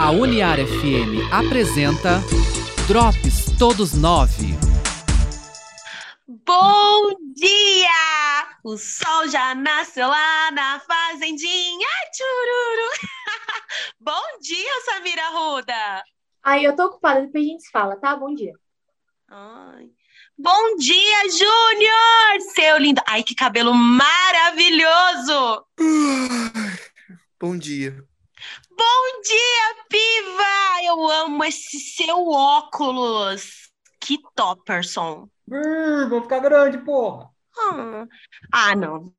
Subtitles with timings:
[0.00, 2.20] A Uniar FM apresenta
[2.86, 4.54] Drops Todos Nove.
[6.24, 8.48] Bom dia!
[8.62, 12.90] O sol já nasceu lá na fazendinha, tchururu!
[13.98, 16.04] Bom dia, Samira Ruda!
[16.44, 18.14] Ai, eu tô ocupada, depois a gente se fala, tá?
[18.14, 18.52] Bom dia.
[19.28, 19.88] Ai.
[20.38, 22.40] Bom dia, Júnior!
[22.54, 23.02] Seu lindo!
[23.04, 25.66] Ai, que cabelo maravilhoso!
[27.40, 28.07] Bom dia.
[28.78, 30.84] Bom dia, Piva!
[30.84, 33.72] Eu amo esse seu óculos!
[34.00, 35.28] Que topperson!
[35.44, 37.28] Brrr, vou ficar grande, porra.
[37.58, 38.06] Hum.
[38.52, 39.12] Ah, não.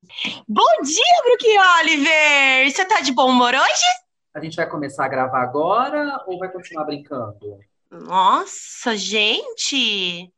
[0.48, 1.44] Bom dia, Brook
[1.78, 2.70] Oliver!
[2.70, 3.84] Você tá de bom humor hoje?
[4.32, 7.58] A gente vai começar a gravar agora ou vai continuar brincando?
[7.90, 10.32] Nossa, gente!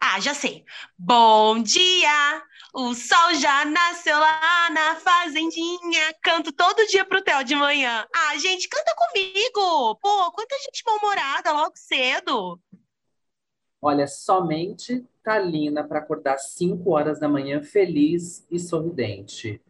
[0.00, 0.64] Ah, já sei.
[0.98, 2.42] Bom dia!
[2.72, 6.14] O sol já nasceu lá na fazendinha.
[6.22, 8.06] Canto todo dia pro Theo de manhã.
[8.14, 9.96] Ah, gente, canta comigo!
[9.96, 12.58] Pô, quanta gente mal-humorada logo cedo.
[13.82, 19.60] Olha, somente Talina para acordar 5 horas da manhã feliz e sorridente.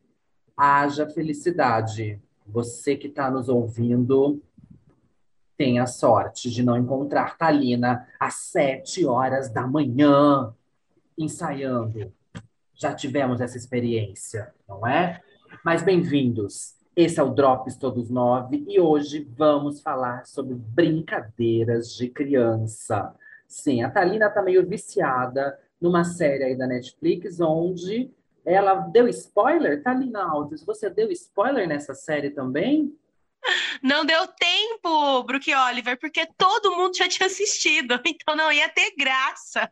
[0.57, 2.21] Haja felicidade.
[2.47, 4.41] Você que está nos ouvindo,
[5.61, 10.55] tenha sorte de não encontrar Talina às 7 horas da manhã
[11.19, 12.11] ensaiando.
[12.75, 15.21] Já tivemos essa experiência, não é?
[15.63, 16.77] Mas bem-vindos.
[16.97, 23.15] Esse é o Drops Todos Nove e hoje vamos falar sobre brincadeiras de criança.
[23.47, 28.11] Sim, a Thalina está meio viciada numa série aí da Netflix, onde
[28.47, 29.83] ela deu spoiler.
[29.83, 32.97] Thalina Alves, você deu spoiler nessa série também?
[33.83, 38.95] Não deu tempo, Brook Oliver, porque todo mundo já tinha assistido, então não ia ter
[38.97, 39.71] graça.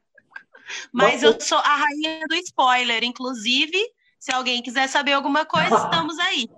[0.93, 3.79] Mas eu sou a rainha do spoiler, inclusive,
[4.19, 6.49] se alguém quiser saber alguma coisa, estamos aí.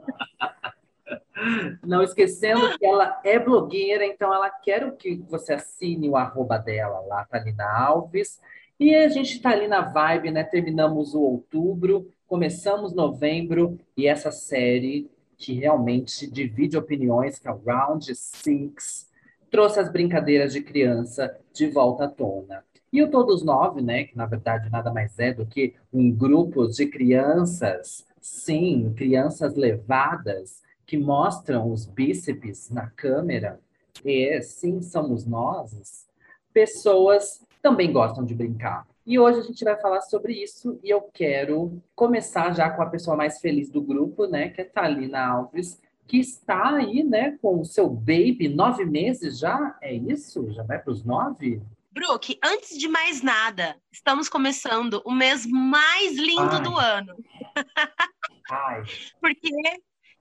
[1.82, 7.00] Não esquecendo que ela é blogueira, então ela quer que você assine o arroba dela
[7.06, 8.40] lá, Thalina Alves.
[8.78, 10.42] E a gente está ali na vibe, né?
[10.42, 17.62] Terminamos o outubro, começamos novembro, e essa série que realmente divide opiniões, que é o
[17.64, 19.08] Round Six,
[19.50, 22.62] trouxe as brincadeiras de criança de volta à tona.
[22.92, 26.68] E o Todos Nove, né, que na verdade nada mais é do que um grupo
[26.68, 33.58] de crianças, sim, crianças levadas, que mostram os bíceps na câmera,
[34.04, 36.06] e sim, somos nós,
[36.52, 38.86] pessoas também gostam de brincar.
[39.06, 42.86] E hoje a gente vai falar sobre isso e eu quero começar já com a
[42.86, 47.60] pessoa mais feliz do grupo, né, que é Thalina Alves, que está aí, né, com
[47.60, 50.50] o seu baby, nove meses já, é isso?
[50.52, 51.62] Já vai para os nove?
[51.92, 56.62] Brook, antes de mais nada, estamos começando o mês mais lindo Ai.
[56.62, 57.16] do ano.
[58.50, 58.82] Ai,
[59.20, 59.50] Porque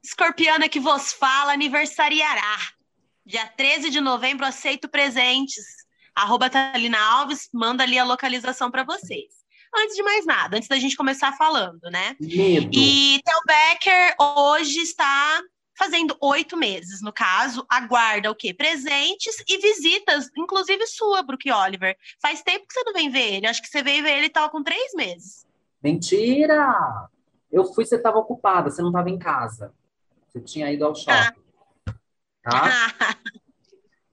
[0.04, 2.58] Escorpiana que vos fala aniversariará.
[3.26, 5.66] Dia 13 de novembro, aceito presentes.
[6.20, 9.40] Arroba Thalina Alves, manda ali a localização para vocês.
[9.74, 12.18] Antes de mais nada, antes da gente começar falando, né?
[12.20, 12.70] medo.
[12.74, 15.42] E Theo Becker hoje está
[15.78, 18.54] fazendo oito meses, no caso, aguarda o quê?
[18.54, 21.96] Presentes e visitas, inclusive sua, Brook Oliver.
[22.22, 23.48] Faz tempo que você não vem ver ele.
[23.48, 25.48] Acho que você veio ver ele e tava com três meses.
[25.82, 27.08] Mentira!
[27.50, 29.74] Eu fui, você estava ocupada, você não estava em casa.
[30.28, 31.40] Você tinha ido ao shopping.
[32.44, 32.94] Tá?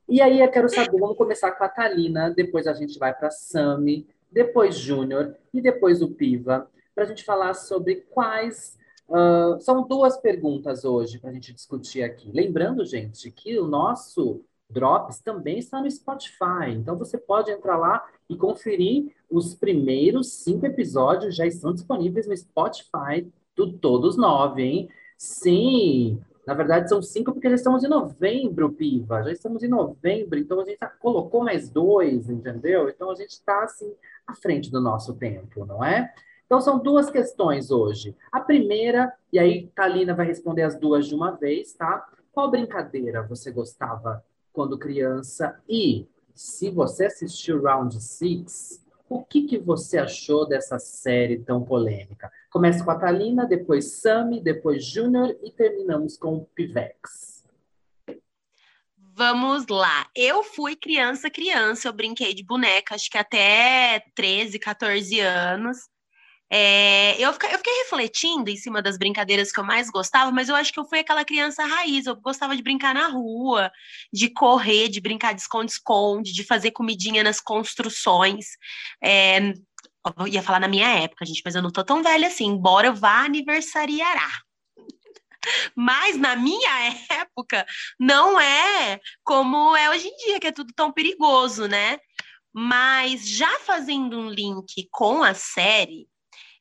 [0.09, 3.31] E aí eu quero saber, vamos começar com a Thalina, depois a gente vai para
[3.31, 8.79] Sami, depois Júnior e depois o Piva, para a gente falar sobre quais.
[9.11, 12.31] ah, são duas perguntas hoje para a gente discutir aqui.
[12.33, 16.71] Lembrando, gente, que o nosso Drops também está no Spotify.
[16.71, 22.37] Então você pode entrar lá e conferir os primeiros cinco episódios já estão disponíveis no
[22.37, 24.89] Spotify do Todos Nove, hein?
[25.17, 29.23] Sim, na verdade são cinco porque já estamos em novembro, Piva.
[29.25, 32.89] Já estamos em novembro, então a gente colocou mais dois, entendeu?
[32.89, 33.93] Então a gente está assim
[34.27, 36.13] à frente do nosso tempo, não é?
[36.47, 38.17] Então são duas questões hoje.
[38.31, 42.09] A primeira, e aí Talina vai responder as duas de uma vez, tá?
[42.31, 45.59] Qual brincadeira você gostava quando criança?
[45.69, 52.31] E se você assistiu Round Six, o que, que você achou dessa série tão polêmica?
[52.51, 57.45] Começa com a Thalina, depois Sami, depois Júnior e terminamos com o Pivex.
[58.99, 60.07] Vamos lá.
[60.15, 65.79] Eu fui criança, criança, eu brinquei de boneca, acho que até 13, 14 anos.
[66.49, 70.55] É, eu, eu fiquei refletindo em cima das brincadeiras que eu mais gostava, mas eu
[70.55, 72.07] acho que eu fui aquela criança raiz.
[72.07, 73.71] Eu gostava de brincar na rua,
[74.13, 78.47] de correr, de brincar de esconde-esconde, de fazer comidinha nas construções.
[79.03, 79.39] É,
[80.19, 82.87] eu ia falar na minha época, gente, mas eu não tô tão velha assim, embora
[82.87, 84.31] eu vá aniversariará.
[85.77, 87.65] Mas na minha época,
[87.99, 91.99] não é como é hoje em dia, que é tudo tão perigoso, né?
[92.53, 96.09] Mas já fazendo um link com a série,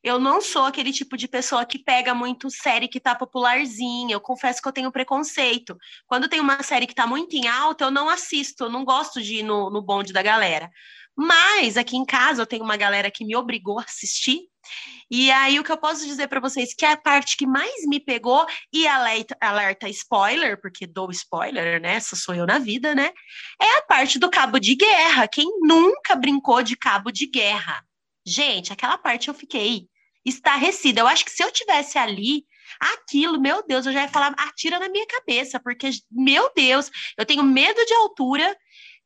[0.02, 4.14] eu não sou aquele tipo de pessoa que pega muito série que tá popularzinha.
[4.14, 5.76] Eu confesso que eu tenho preconceito.
[6.06, 9.20] Quando tem uma série que tá muito em alta, eu não assisto, eu não gosto
[9.22, 10.70] de ir no, no bonde da galera.
[11.16, 14.40] Mas aqui em casa eu tenho uma galera que me obrigou a assistir.
[15.10, 17.86] E aí o que eu posso dizer para vocês que é a parte que mais
[17.86, 21.94] me pegou e alerta, alerta spoiler, porque dou spoiler, né?
[21.94, 23.10] Essa sou eu na vida, né?
[23.60, 25.28] É a parte do cabo de guerra.
[25.28, 27.82] Quem nunca brincou de cabo de guerra?
[28.26, 29.88] Gente, aquela parte eu fiquei
[30.24, 31.00] estarrecida.
[31.00, 32.44] Eu acho que se eu tivesse ali,
[32.80, 37.24] aquilo, meu Deus, eu já ia falar, atira na minha cabeça, porque, meu Deus, eu
[37.24, 38.56] tenho medo de altura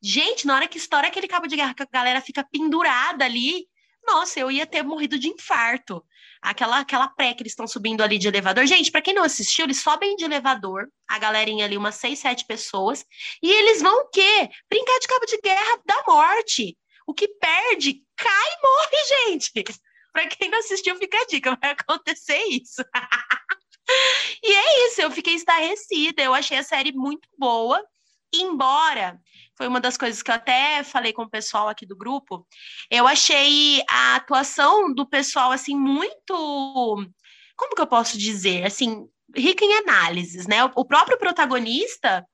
[0.02, 3.66] Gente, na hora que estoura aquele cabo de guerra que a galera fica pendurada ali,
[4.06, 6.02] nossa, eu ia ter morrido de infarto.
[6.40, 8.66] Aquela, aquela pré que eles estão subindo ali de elevador.
[8.66, 12.46] Gente, para quem não assistiu, eles sobem de elevador, a galerinha ali, umas seis, sete
[12.46, 13.04] pessoas,
[13.42, 14.48] e eles vão o quê?
[14.70, 16.78] Brincar de cabo de guerra da morte.
[17.10, 19.64] O que perde, cai e morre, gente.
[20.12, 22.84] Para quem não assistiu, fica a dica, vai acontecer isso.
[24.44, 26.22] e é isso, eu fiquei estarrecida.
[26.22, 27.84] Eu achei a série muito boa,
[28.32, 29.20] embora
[29.58, 32.46] foi uma das coisas que eu até falei com o pessoal aqui do grupo.
[32.88, 36.32] Eu achei a atuação do pessoal assim muito,
[37.56, 39.04] como que eu posso dizer, assim,
[39.36, 40.64] rica em análises, né?
[40.76, 42.24] O próprio protagonista,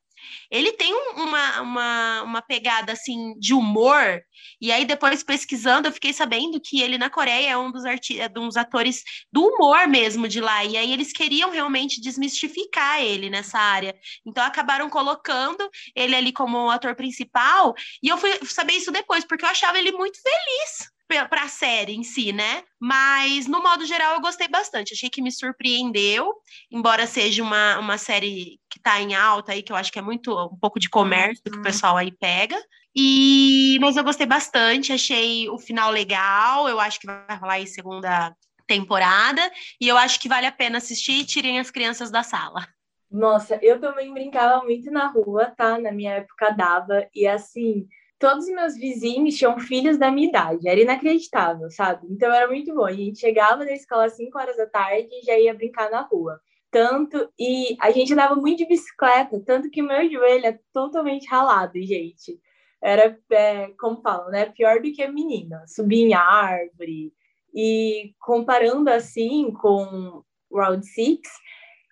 [0.50, 4.22] ele tem uma, uma, uma pegada assim de humor,
[4.60, 8.20] e aí depois pesquisando eu fiquei sabendo que ele na Coreia é um dos, arti
[8.20, 9.02] é um dos atores
[9.32, 13.94] do humor mesmo de lá, e aí eles queriam realmente desmistificar ele nessa área,
[14.24, 19.44] então acabaram colocando ele ali como ator principal, e eu fui saber isso depois, porque
[19.44, 22.62] eu achava ele muito feliz para a série em si, né?
[22.80, 24.92] Mas, no modo geral, eu gostei bastante.
[24.92, 26.32] Achei que me surpreendeu,
[26.70, 30.02] embora seja uma, uma série que está em alta aí, que eu acho que é
[30.02, 31.62] muito um pouco de comércio que o uhum.
[31.62, 32.56] pessoal aí pega.
[32.94, 36.68] E mas eu gostei bastante, achei o final legal.
[36.68, 38.34] Eu acho que vai rolar aí segunda
[38.66, 39.40] temporada
[39.80, 41.24] e eu acho que vale a pena assistir.
[41.24, 42.66] Tirem as crianças da sala.
[43.10, 45.78] Nossa, eu também brincava muito na rua, tá?
[45.78, 47.86] Na minha época dava e assim,
[48.18, 50.68] todos os meus vizinhos tinham filhos da minha idade.
[50.68, 52.06] Era inacreditável, sabe?
[52.10, 52.86] Então era muito bom.
[52.86, 56.02] A gente chegava da escola às 5 horas da tarde e já ia brincar na
[56.02, 56.40] rua.
[56.70, 61.80] Tanto, e a gente andava muito de bicicleta, tanto que meu joelho é totalmente ralado,
[61.82, 62.38] gente.
[62.82, 64.46] Era, é, como falam, né?
[64.46, 65.64] Pior do que a menina.
[65.66, 67.12] Subir em árvore.
[67.54, 70.22] E comparando assim com
[70.52, 71.28] Round Six,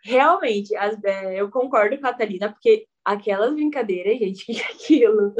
[0.04, 5.34] realmente, as, é, eu concordo com a Thalina, porque aquelas brincadeiras, gente, que aquilo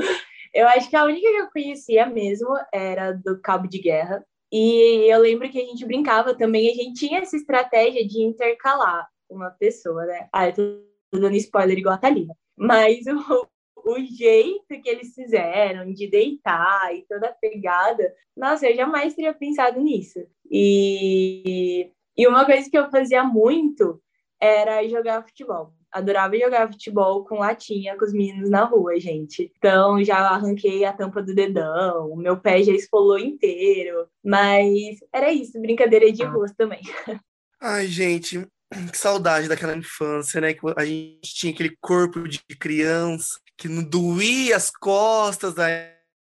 [0.55, 4.25] eu acho que a única que eu conhecia mesmo era do Cabo de Guerra.
[4.53, 9.09] E eu lembro que a gente brincava também, a gente tinha essa estratégia de intercalar
[9.29, 10.29] uma pessoa, né?
[10.33, 12.37] Ah, eu tô dando spoiler igual a Thalina.
[12.57, 13.49] Mas o,
[13.85, 19.35] o jeito que eles fizeram de deitar e toda a pegada, nossa, eu jamais teria
[19.35, 20.21] pensado nisso.
[20.49, 24.01] E, e uma coisa que eu fazia muito
[24.41, 29.51] era jogar futebol adorava jogar futebol com latinha com os meninos na rua, gente.
[29.57, 34.09] Então já arranquei a tampa do dedão, o meu pé já esfolou inteiro.
[34.23, 36.81] Mas era isso, brincadeira de rua também.
[37.63, 38.47] Ai, gente,
[38.91, 40.53] que saudade daquela infância, né?
[40.53, 45.55] Que a gente tinha aquele corpo de criança que não doía as costas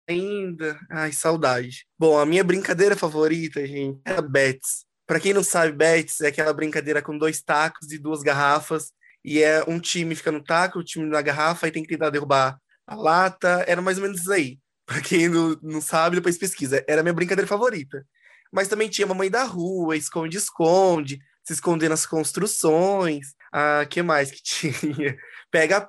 [0.09, 0.79] ainda.
[0.91, 1.87] Ai, saudade.
[1.97, 4.85] Bom, a minha brincadeira favorita, gente, era Bets.
[5.07, 8.93] Para quem não sabe, Bets é aquela brincadeira com dois tacos e duas garrafas
[9.25, 12.11] e é um time fica no taco, o time na garrafa, e tem que tentar
[12.11, 13.65] derrubar a lata.
[13.67, 14.59] Era mais ou menos isso aí.
[14.87, 16.85] Pra quem não, não sabe, depois pesquisa.
[16.89, 18.05] Era a minha brincadeira favorita.
[18.53, 23.29] Mas também tinha Mamãe da Rua, Esconde-Esconde, se esconder nas construções.
[23.53, 25.17] Ah, que mais que tinha?
[25.51, 25.81] Pega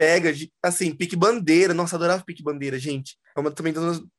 [0.00, 0.32] pega,
[0.62, 1.74] assim, pique bandeira.
[1.74, 3.18] Nossa, adorava pique bandeira, gente.
[3.36, 3.72] É uma também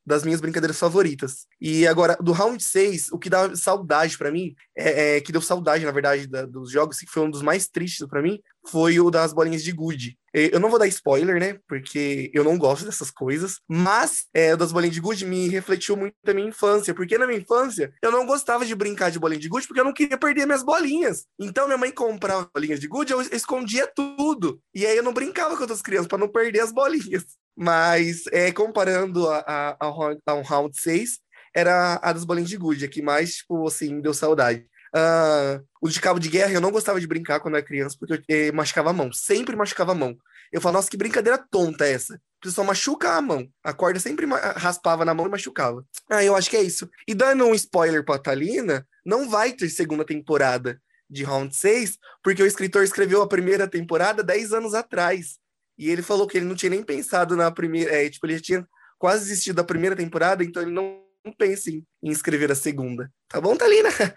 [0.06, 1.46] das minhas brincadeiras favoritas.
[1.60, 5.42] E agora, do round 6, o que dá saudade para mim, é, é, que deu
[5.42, 9.00] saudade, na verdade, da, dos jogos, que foi um dos mais tristes para mim, foi
[9.00, 10.18] o das bolinhas de gude.
[10.34, 11.60] Eu não vou dar spoiler, né?
[11.68, 13.60] Porque eu não gosto dessas coisas.
[13.68, 16.94] Mas é, o das bolinhas de gude me refletiu muito da minha infância.
[16.94, 19.86] Porque na minha infância, eu não gostava de brincar de bolinha de gude porque eu
[19.86, 21.26] não queria perder minhas bolinhas.
[21.38, 24.62] Então minha mãe comprava bolinhas de gude, eu escondia tudo.
[24.74, 27.26] E aí eu não brincava com outras crianças para não perder as bolinhas.
[27.62, 29.86] Mas é, comparando a, a,
[30.26, 31.20] a, um round 6,
[31.54, 34.66] era a das bolinhas de gude, que mais, tipo, assim, deu saudade.
[34.96, 38.14] Uh, o de cabo de guerra eu não gostava de brincar quando era criança, porque
[38.14, 40.18] eu eh, machucava a mão, sempre machucava a mão.
[40.52, 42.20] Eu falava, nossa, que brincadeira tonta essa.
[42.44, 43.48] Você só machuca a mão.
[43.64, 44.26] A corda sempre
[44.56, 45.86] raspava na mão e machucava.
[46.10, 46.90] Ah, eu acho que é isso.
[47.08, 52.42] E dando um spoiler pra Thalina, não vai ter segunda temporada de Round 6, porque
[52.42, 55.40] o escritor escreveu a primeira temporada 10 anos atrás.
[55.82, 57.92] E ele falou que ele não tinha nem pensado na primeira.
[57.92, 58.64] É, tipo, ele tinha
[59.00, 61.02] quase desistido da primeira temporada, então ele não,
[61.36, 63.12] pensa em, em escrever a segunda.
[63.28, 63.90] Tá bom, Thalina?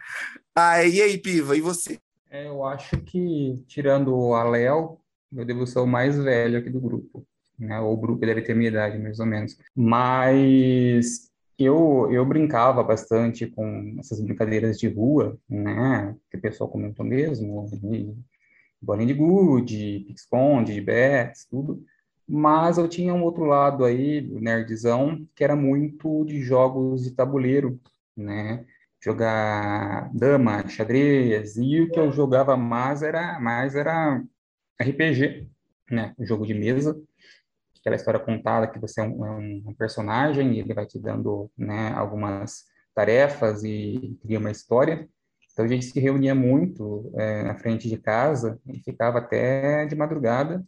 [0.56, 1.98] Ah, e aí, Piva, e você?
[2.30, 5.00] É, eu acho que, tirando o Léo,
[5.34, 7.26] eu devo ser o mais velho aqui do grupo.
[7.58, 7.80] Né?
[7.80, 9.58] Ou o grupo deve ter minha idade, mais ou menos.
[9.74, 11.28] Mas
[11.58, 16.14] eu, eu brincava bastante com essas brincadeiras de rua, né?
[16.30, 17.68] Que o pessoal comentou mesmo,
[18.80, 21.84] bolinha de gude, pique-esconde, bets, tudo.
[22.28, 27.80] Mas eu tinha um outro lado aí, nerdzão, que era muito de jogos de tabuleiro,
[28.16, 28.64] né?
[29.02, 34.22] Jogar dama, xadrez, e o que eu jogava mais era, mais era
[34.80, 35.48] RPG,
[35.90, 36.14] né?
[36.20, 36.96] Jogo de mesa
[37.84, 41.50] aquela história contada que você é um, é um personagem e ele vai te dando
[41.56, 42.64] né, algumas
[42.94, 45.06] tarefas e cria uma história.
[45.54, 49.96] Então a gente se reunia muito é, na frente de casa e ficava até de
[49.96, 50.62] madrugada,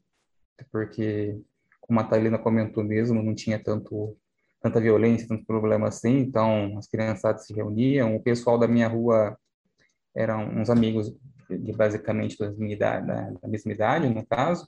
[0.72, 1.38] porque,
[1.80, 4.16] como a Thalina comentou mesmo, não tinha tanto
[4.62, 9.38] tanta violência, tanto problema assim, então as criançadas se reuniam, o pessoal da minha rua
[10.14, 11.14] eram uns amigos
[11.48, 14.66] de basicamente da, idade, da, da mesma idade, no caso,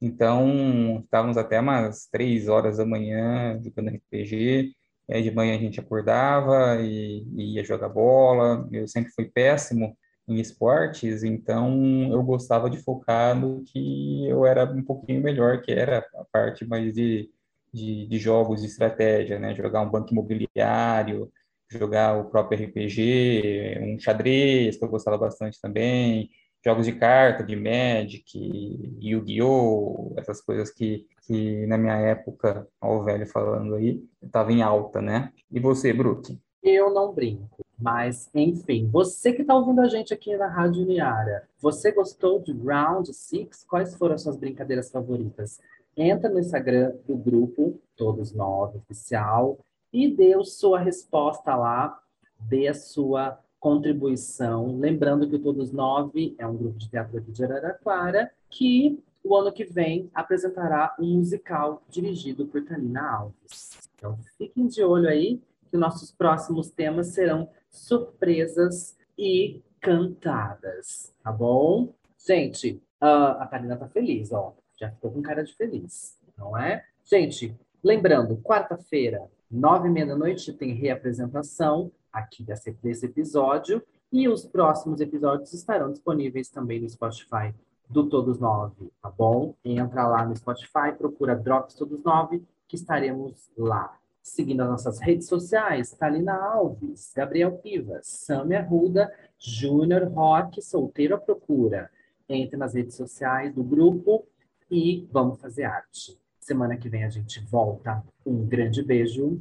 [0.00, 4.74] então, estávamos até umas três horas da manhã jogando RPG.
[5.10, 8.68] Aí de manhã a gente acordava e, e ia jogar bola.
[8.72, 9.96] Eu sempre fui péssimo
[10.28, 15.72] em esportes, então eu gostava de focar no que eu era um pouquinho melhor, que
[15.72, 17.30] era a parte mais de,
[17.72, 19.54] de, de jogos de estratégia, né?
[19.54, 21.32] Jogar um banco imobiliário,
[21.70, 26.30] jogar o próprio RPG, um xadrez, que eu gostava bastante também,
[26.64, 33.26] jogos de carta, de Magic, Yu-Gi-Oh!, essas coisas que, que na minha época, ao velho
[33.26, 35.32] falando aí, estava em alta, né?
[35.50, 36.38] E você, Brook?
[36.62, 37.64] Eu não brinco.
[37.78, 42.52] Mas, enfim, você que está ouvindo a gente aqui na Rádio Niara, você gostou de
[42.52, 43.64] Round 6?
[43.68, 45.60] Quais foram as suas brincadeiras favoritas?
[45.96, 49.58] Entra no Instagram do grupo Todos Nove Oficial
[49.92, 51.98] e dê a sua resposta lá,
[52.38, 54.78] dê a sua contribuição.
[54.78, 59.36] Lembrando que o Todos Nove é um grupo de teatro aqui de Araraquara que o
[59.36, 63.90] ano que vem apresentará um musical dirigido por Talina Alves.
[63.94, 71.92] Então fiquem de olho aí que nossos próximos temas serão surpresas e cantadas, tá bom?
[72.26, 74.54] Gente, uh, a Talina tá feliz, ó.
[74.76, 76.84] Já ficou com cara de feliz, não é?
[77.04, 83.82] Gente, lembrando, quarta-feira, nove e meia da noite, tem reapresentação aqui desse, desse episódio.
[84.10, 87.54] E os próximos episódios estarão disponíveis também no Spotify
[87.88, 89.54] do Todos Nove, tá bom?
[89.64, 93.96] Entra lá no Spotify, procura Drops Todos Nove, que estaremos lá.
[94.22, 101.18] Seguindo as nossas redes sociais, Talina Alves, Gabriel Pivas, Samia Ruda, Júnior Rock, Solteiro à
[101.18, 101.90] Procura.
[102.28, 104.26] Entre nas redes sociais do grupo
[104.70, 106.18] e vamos fazer arte.
[106.38, 108.04] Semana que vem a gente volta.
[108.24, 109.40] Um grande beijo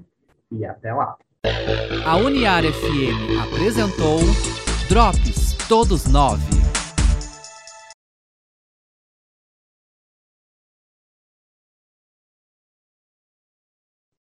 [0.49, 1.17] e até lá!
[2.05, 4.19] A Uniar FM apresentou
[4.89, 6.76] Drops Todos Nove.